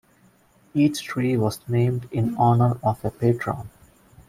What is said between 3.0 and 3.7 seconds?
a patron.